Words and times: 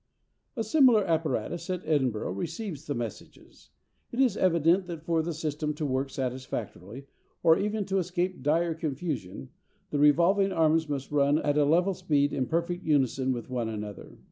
A 0.55 0.63
similar 0.63 1.05
apparatus 1.05 1.69
at 1.69 1.83
Edinburgh 1.85 2.31
receives 2.31 2.87
the 2.87 2.95
messages. 2.95 3.69
It 4.11 4.19
is 4.19 4.35
evident 4.35 4.87
that 4.87 5.03
for 5.05 5.21
the 5.21 5.31
system 5.31 5.75
to 5.75 5.85
work 5.85 6.09
satisfactorily, 6.09 7.05
or 7.43 7.59
even 7.59 7.85
to 7.85 7.99
escape 7.99 8.41
dire 8.41 8.73
confusion, 8.73 9.49
the 9.91 9.99
revolving 9.99 10.51
arms 10.51 10.89
must 10.89 11.11
run 11.11 11.37
at 11.37 11.55
a 11.55 11.65
level 11.65 11.93
speed 11.93 12.33
in 12.33 12.47
perfect 12.47 12.83
unison 12.83 13.31
with 13.31 13.51
one 13.51 13.69
another. 13.69 14.17